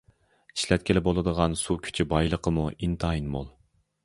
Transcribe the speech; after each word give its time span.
ئىشلەتكىلى 0.53 1.03
بولىدىغان 1.07 1.57
سۇ 1.61 1.77
كۈچى 1.89 2.07
بايلىقىمۇ 2.15 2.65
ئىنتايىن 2.75 3.31
مول. 3.37 3.49